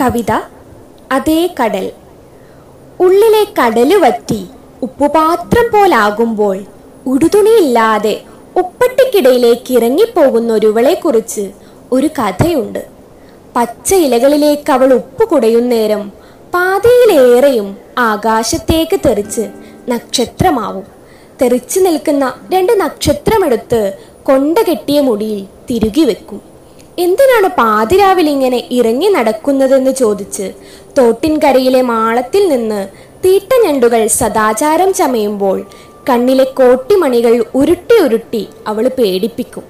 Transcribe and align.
കവിത 0.00 0.32
അതേ 1.12 1.54
കടൽ. 1.60 1.90
ഉള്ളിലെ 3.00 3.44
കടൽ 3.58 3.94
വറ്റി 3.94 4.46
ഉപ്പുപാത്രം 4.82 5.66
പോലാകുമ്പോൾ 5.72 6.56
ഉടുതുണിയില്ലാതെ 7.06 8.22
ഉപ്പട്ടിക്കിടയിലേക്ക് 8.56 9.72
ഇറങ്ങിപ്പോകുന്ന 9.74 10.52
ഒരുവളെക്കുറിച്ച് 10.52 11.50
ഒരു 11.92 12.06
കഥയുണ്ട്. 12.06 12.86
പച്ച 13.56 13.94
ഇലകളിലേക്ക് 13.94 14.72
അവൾ 14.72 14.94
ഉപ്പ് 14.94 15.28
കുടയുന്നേരം 15.28 16.12
പാതയിലേറെയും 16.54 17.76
ആകാശത്തേക്ക് 17.98 19.00
തെറിച്ച് 19.06 19.44
നക്ഷത്രമാവും. 19.88 20.84
തെറിച്ചു 21.42 21.80
നിൽക്കുന്ന 21.80 22.34
രണ്ട് 22.54 22.80
നക്ഷത്രമെടുത്ത് 22.80 23.98
കൊണ്ട 24.22 24.58
കെട്ടിയ 24.58 25.00
മുടിയിൽ 25.00 25.46
തിരുകി 25.70 26.00
വെക്കും. 26.00 26.53
എന്തിനാണ് 26.98 27.48
പാതിരാവിൽ 27.48 28.28
ഇങ്ങനെ 28.28 28.68
ഇറങ്ങി 28.70 29.08
നടക്കുന്നതെന്ന് 29.08 29.90
ചോദിച്ച് 29.90 30.52
തോട്ടിൻകരയിലെ 30.98 31.82
മാളത്തിൽ 31.82 32.48
നിന്ന് 32.48 32.88
തീട്ടഞ്ഞണ്ടുകൾ 33.24 34.06
സദാചാരം 34.06 34.92
ചമയുമ്പോൾ 34.92 35.64
കണ്ണിലെ 36.10 36.44
കോട്ടിമണികൾ 36.44 37.44
ഉരുട്ടി 37.54 38.04
ഉരുട്ടി 38.04 38.48
അവൾ 38.66 38.88
പേടിപ്പിക്കും. 38.88 39.62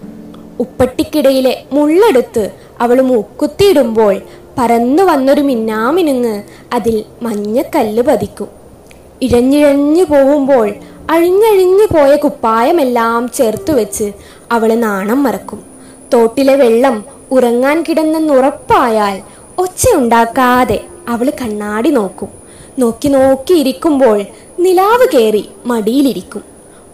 ഉപ്പട്ടിക്കിടയിലെ 0.61 1.65
മുള്ളെടുത്ത് 1.73 2.53
അവൾ 2.81 3.01
മൂക്കുത്തിയിടുമ്പോൾ 3.01 4.21
പറന്നു 4.59 5.03
വന്നൊരു 5.03 5.41
മിന്നാമിനുങ്ങ് 5.41 6.43
അതിൽ 6.73 7.05
മഞ്ഞക്കല്ല് 7.23 8.03
പതിക്കും. 8.03 8.49
ഇഴഞ്ഞിഴഞ്ഞു 9.23 10.05
പോകുമ്പോൾ 10.05 10.75
അഴിഞ്ഞഴിഞ്ഞു 11.11 11.87
പോയ 11.95 12.17
കുപ്പായമെല്ലാം 12.17 13.29
ചേർത്തു 13.29 13.73
വെച്ച് 13.73 14.13
അവൾ 14.53 14.75
നാണം 14.75 15.23
മറക്കും. 15.23 15.63
തോട്ടിലെ 16.15 16.55
വെള്ളം 16.55 17.14
ഉറങ്ങാൻ 17.35 17.85
കിടന്നെന്നുറപ്പായാൽ 17.89 19.17
ഒച്ചയുണ്ടാക്കാതെ 19.59 20.79
അവൾ 21.09 21.33
കണ്ണാടി 21.43 21.91
നോക്കും. 21.91 22.29
നോക്കി 22.79 23.09
നോക്കി 23.09 23.55
ഇരിക്കുമ്പോൾ 23.55 24.19
നിലാവ് 24.59 25.07
കയറി 25.15 25.49
മടിയിലിരിക്കും. 25.67 26.45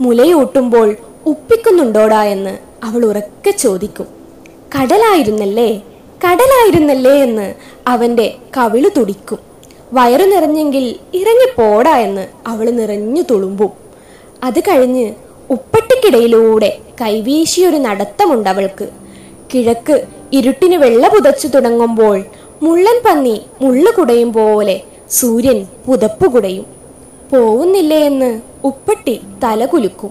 മുലയൂട്ടുമ്പോൾ 0.00 0.96
ഉപ്പിക്കുന്നുണ്ടോടാ 1.26 2.22
എന്ന് 2.24 2.58
അവൾ 2.84 3.04
ഉറക്കെ 3.04 3.50
ചോദിക്കും. 3.50 4.06
കടലായിരുന്നല്ലേ? 4.76 5.70
കടലായിരുന്നല്ലേ 6.24 7.14
എന്ന് 7.22 7.54
അവന്റെ 7.86 8.26
കവിൾ 8.56 8.90
തുടിക്കും. 8.96 9.38
വയറു 9.92 10.24
നിറഞ്ഞെങ്കിൽ 10.24 10.86
ഇറങ്ങിപ്പോടാ 11.14 11.96
എന്ന് 11.96 12.24
അവൾ 12.46 12.70
നിറഞ്ഞു 12.70 13.22
തുളുമ്പും. 13.30 13.72
അത് 14.44 14.60
കഴിഞ്ഞ് 14.60 15.06
ഉപ്പട്ടിക്കിടയിലൂടെ 15.50 16.78
കൈവീശിയൊരു 17.00 17.76
നടത്തമുണ്ട് 17.76 18.48
അവൾക്ക്. 18.48 18.88
കിഴക്ക് 19.54 20.06
ഇരുട്ടിന് 20.32 20.74
വെള്ള 20.74 21.08
പുതച്ചു 21.08 21.48
തുടങ്ങുമ്പോൾ 21.48 22.24
മുള്ളൻ 22.62 23.00
പന്നി 23.04 23.40
മുള്ളു 23.60 23.90
കുടയും 23.90 24.32
പോലെ 24.32 24.80
സൂര്യൻ 25.10 25.66
പുതപ്പ് 25.86 26.32
കുടയും. 26.32 26.66
പോവുന്നില്ലേ 27.32 27.98
എന്ന് 27.98 28.40
ഉപ്പട്ടി 28.64 29.20
തല 29.44 29.64
കുലുക്കും. 29.64 30.10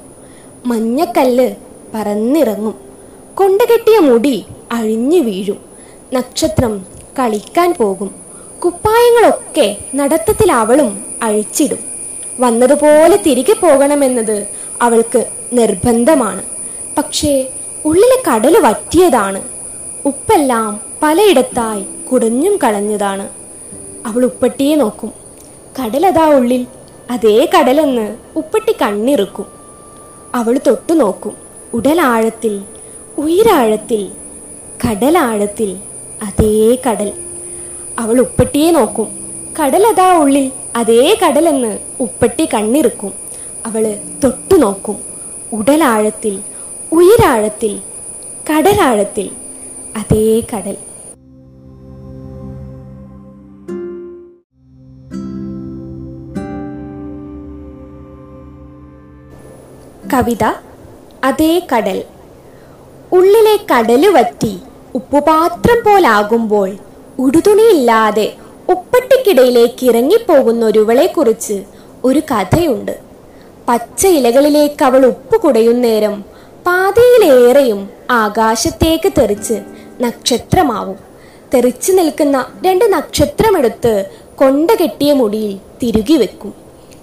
മഞ്ഞക്കല്ല് 0.66 1.56
പറന്നിറങ്ങും. 1.96 2.76
കൊണ്ടുകെട്ടിയ 3.36 4.00
മുടി 4.00 4.46
അഴിഞ്ഞു 4.72 5.20
വീഴും. 5.20 5.60
നക്ഷത്രം 6.14 6.86
കളിക്കാൻ 7.20 7.74
പോകും. 7.80 8.16
കുപ്പായങ്ങളൊക്കെ 8.64 9.78
നടത്തത്തിൽ 9.96 10.52
അവളും 10.52 11.06
അഴിച്ചിടും. 11.24 11.80
വന്നതുപോലെ 12.40 13.18
തിരികെ 13.18 13.54
പോകണമെന്നത് 13.54 14.48
അവൾക്ക് 14.82 15.26
നിർബന്ധമാണ്. 15.54 16.44
പക്ഷേ 16.98 17.48
ഉള്ളിലെ 17.86 18.24
കടൽ 18.32 18.60
വറ്റിയതാണ്. 18.60 19.42
ഉപ്പെല്ലാം 20.06 20.80
പലയിടത്തായി 21.04 21.86
കുടഞ്ഞും 22.12 22.60
കളഞ്ഞതാണ്. 22.64 23.30
അവൾ 24.06 24.26
ഉപ്പട്ടിയെ 24.26 24.76
നോക്കും. 24.76 25.14
കടലതാ 25.82 26.26
ഉള്ളിൽ 26.26 26.68
അതേ 27.12 27.50
കടലെന്ന് 27.60 28.18
ഉപ്പട്ടി 28.36 28.76
കണ്ണിറുക്കും. 28.82 29.46
അവൾ 30.36 30.60
തൊട്ടു 30.68 30.94
നോക്കും. 30.94 31.38
ഉടലാഴത്തിൽ 31.74 32.64
ഉയരാഴത്തിൽ 33.18 34.12
കടലാഴത്തിൽ 34.90 35.78
അതേ 36.24 36.78
കടൽ. 36.90 37.14
അവൾ 38.00 38.20
ഉപ്പട്ടിയെ 38.20 38.72
നോക്കും. 38.72 39.08
കടലതാ 39.62 40.18
ഉള്ളിൽ 40.18 40.52
അതേ 40.76 41.18
കടലെന്ന് 41.26 41.80
ഉപ്പട്ടി 42.00 42.46
കണ്ണിറുക്കും. 42.46 43.14
അവൾ 43.66 43.98
തൊട്ടു 44.24 44.56
നോക്കും. 44.56 44.98
ഉടലാഴത്തിൽ 45.54 46.40
ഉയരാഴത്തിൽ 46.92 47.80
കടലാഴത്തിൽ 48.50 49.30
അതേ 49.98 50.44
കടൽ. 50.54 50.78
കവിത 60.14 60.44
അതേ 61.24 61.68
കടൽ. 61.76 62.04
ഉള്ളിലെ 63.12 63.60
കടൽ 63.72 64.08
വറ്റി 64.08 64.60
ഉപ്പുപാത്രം 64.96 65.80
പോലാകുമ്പോൾ 65.86 66.78
ഉടുതുണിയില്ലാതെ 67.20 68.34
ഉപ്പട്ടിക്കിടയിലേക്ക് 68.70 69.86
ഇറങ്ങിപ്പോകുന്ന 69.86 70.66
ഒരുവളെക്കുറിച്ച് 70.66 71.64
ഒരു 72.04 72.20
കഥയുണ്ട്. 72.20 73.00
പച്ച 73.68 74.08
ഇലകളിലേക്ക് 74.08 74.86
അവൾ 74.86 75.06
ഉപ്പ് 75.06 75.42
കുടയുന്നേരം 75.42 76.39
പാതയിലേറെയും 76.66 77.90
ആകാശത്തേക്ക് 78.12 79.10
തെറിച്ച് 79.18 79.58
നക്ഷത്രമാവും. 80.02 80.98
തെറിച്ചു 81.54 81.92
നിൽക്കുന്ന 81.92 82.46
രണ്ട് 82.66 82.86
നക്ഷത്രമെടുത്ത് 82.94 83.94
കൊണ്ട 84.36 84.72
കെട്ടിയ 84.72 85.14
മുടിയിൽ 85.14 85.54
തിരുകി 85.84 86.14
വെക്കും. 86.14 86.54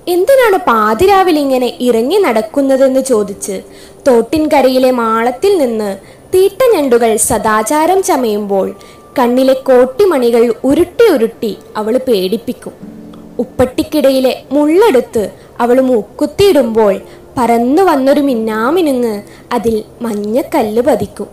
എന്തിനാണ് 0.09 0.57
പാതിരാവിൽ 0.67 1.39
ഇങ്ങനെ 1.39 1.69
ഇറങ്ങി 1.81 2.19
നടക്കുന്നതെന്ന് 2.19 3.01
ചോദിച്ച് 3.01 3.63
തോട്ടിൻകരയിലെ 4.09 4.91
മാളത്തിൽ 4.91 5.59
നിന്ന് 5.59 5.97
തീട്ടഞ്ഞണ്ടുകൾ 6.35 7.17
സദാചാരം 7.17 8.03
ചമയുമ്പോൾ 8.03 8.75
കണ്ണിലെ 9.19 9.53
കോട്ടിമണികൾ 9.53 10.55
ഉരുട്ടി 10.65 11.07
ഉരുട്ടി 11.15 11.59
അവൾ 11.77 11.95
പേടിപ്പിക്കും. 12.09 12.73
ഉപ്പട്ടിക്കിടയിലെ 13.39 14.43
മുള്ളെടുത്ത് 14.53 15.31
അവൾ 15.61 15.81
മൂക്കുത്തിയിടുമ്പോൾ 15.81 16.95
പറന്നു 17.39 17.83
വന്നൊരു 17.83 18.21
മിന്നാമിനുങ്ങ് 18.21 19.23
അതിൽ 19.53 19.85
മഞ്ഞക്കല്ല് 20.03 20.83
പതിക്കും. 20.83 21.27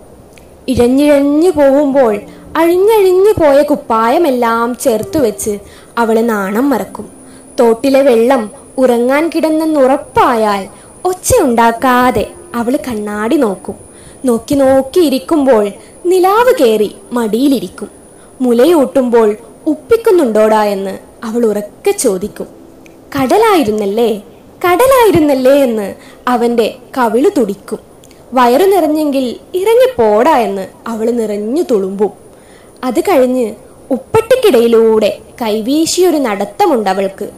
ഇഴഞ്ഞിഴഞ്ഞു 0.67 1.49
പോകുമ്പോൾ 1.49 2.19
അഴിഞ്ഞഴിഞ്ഞു 2.57 3.31
പോയ 3.41 3.61
കുപ്പായമെല്ലാം 3.61 4.75
ചേർത്തു 4.75 5.19
വെച്ച് 5.19 5.59
അവൾ 5.97 6.21
നാണം 6.21 6.69
മറക്കും. 6.69 7.09
തോട്ടിലെ 7.59 8.01
വെള്ളം 8.01 8.51
ഉറങ്ങാൻ 8.77 9.31
കിടന്നെന്നുറപ്പായാൽ 9.35 10.67
ഒച്ചയുണ്ടാക്കാതെ 11.05 12.31
അവൾ 12.55 12.79
കണ്ണാടി 12.87 13.35
നോക്കും. 13.35 13.75
നോക്കി 14.25 14.55
നോക്കി 14.55 14.99
ഇരിക്കുമ്പോൾ 14.99 15.71
നിലാവ് 16.05 16.53
കയറി 16.61 16.95
മടിയിലിരിക്കും. 17.11 17.89
മുലയൂട്ടുമ്പോൾ 18.41 19.35
ഉപ്പിക്കുന്നുണ്ടോടാ 19.67 20.63
എന്ന് 20.63 20.97
അവൾ 21.23 21.45
ഉറക്കെ 21.45 21.91
ചോദിക്കും. 21.91 22.47
കടലായിരുന്നല്ലേ? 23.15 24.21
കടലായിരുന്നല്ലേ 24.65 25.63
എന്ന് 25.63 25.93
അവന്റെ 26.27 26.75
കവിൾ 26.97 27.31
തുടിക്കും. 27.37 27.79
വയറു 28.33 28.63
നിറഞ്ഞെങ്കിൽ 28.63 29.35
ഇറങ്ങിപ്പോടാ 29.55 30.37
എന്ന് 30.37 30.67
അവൾ 30.87 31.09
നിറഞ്ഞു 31.09 31.63
തുളുമ്പും. 31.71 32.11
അത് 32.83 32.99
കഴിഞ്ഞ് 32.99 33.55
ഉപ്പട്ടിക്കിടയിലൂടെ 33.91 35.17
കൈവീശിയൊരു 35.41 36.17
നടത്തമുണ്ട് 36.17 36.89
അവൾക്ക്. 36.89 37.29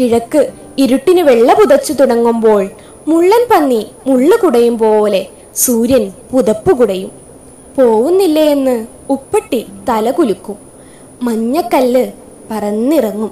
കിഴക്ക് 0.00 0.48
ഇരുട്ടിന് 0.78 1.20
വെള്ള 1.20 1.54
പുതച്ചു 1.54 1.92
തുടങ്ങുമ്പോൾ 1.92 2.68
മുള്ളൻ 3.08 3.46
പന്നി 3.50 3.86
മുള്ളു 4.06 4.36
കുടയും 4.36 4.78
പോലെ 4.78 5.26
സൂര്യൻ 5.56 6.12
പുതപ്പ് 6.30 6.72
കുടയും. 6.76 7.10
പോവുന്നില്ലേ 7.78 8.44
എന്ന് 8.44 8.86
ഉപ്പട്ടി 9.10 9.66
തലകുലുക്കും 9.88 10.56
മഞ്ഞക്കല്ല് 11.22 12.12
പറന്നിറങ്ങും. 12.50 13.30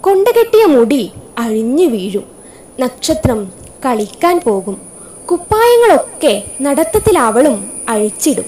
കൊണ്ടകെട്ടിയ 0.00 0.64
മുടി 0.64 1.10
അഴിഞ്ഞു 1.38 1.86
വീഴും. 1.86 2.37
നക്ഷത്രം 2.80 3.52
കളിക്കാൻ 3.84 4.40
പോകും. 4.46 4.82
കുപ്പായങ്ങളൊക്കെ 5.30 6.42
നടത്തത്തിൽ 6.62 7.18
അവളും 7.18 7.70
അഴിച്ചിടും. 7.88 8.44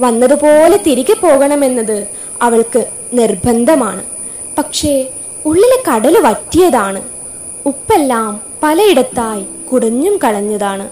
വന്നതുപോലെ 0.00 0.76
തിരികെ 0.76 1.12
പോകണമെന്നത് 1.12 2.06
അവൾക്ക് 2.42 2.86
നിർബന്ധമാണ്. 3.12 4.02
പക്ഷേ 4.58 5.12
ഉള്ളിലെ 5.46 5.82
കടൽ 5.90 6.20
വറ്റിയതാണ്. 6.20 7.02
ഉപ്പെല്ലാം 7.66 8.40
പലയിടത്തായി 8.62 9.46
കുടഞ്ഞും 9.72 10.16
കളഞ്ഞതാണ്. 10.16 10.90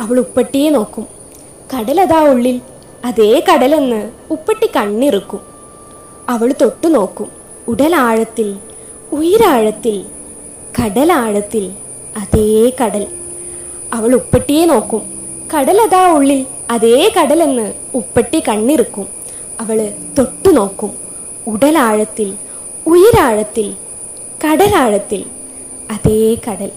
അവൾ 0.00 0.18
ഉപ്പട്ടിയെ 0.18 0.70
നോക്കും. 0.70 1.06
കടലതാ 1.76 2.20
ഉള്ളിൽ 2.22 2.60
അതേ 3.04 3.42
കടലെന്ന് 3.52 4.10
ഉപ്പട്ടി 4.30 4.70
കണ്ണിറുക്കും. 4.76 5.40
അവൾ 6.28 6.54
തൊട്ടു 6.62 6.86
നോക്കും. 6.86 7.32
ഉടലാഴത്തിൽ 7.68 8.58
ഉയരാഴത്തിൽ 9.12 10.04
കടലാഴത്തിൽ 10.82 11.85
അതേ 12.16 12.72
കടൽ. 12.84 13.06
അവൾ 13.92 14.14
ഉപ്പട്ടിയെ 14.14 14.66
നോക്കും. 14.66 15.02
കടലതാ 15.54 16.12
ഉള്ളിൽ 16.12 16.46
അതേ 16.70 17.12
കടലെന്ന് 17.20 17.74
ഉപ്പട്ടി 17.94 18.42
കണ്ണിറുക്കും. 18.48 19.06
അവൾ 19.60 19.92
തൊട്ടു 20.18 20.48
നോക്കും. 20.48 20.90
ഉടലാഴത്തിൽ 21.46 22.34
ഉയരാഴത്തിൽ 22.86 23.74
കടലാഴത്തിൽ 24.44 25.24
അതേ 25.90 26.36
കടൽ. 26.48 26.70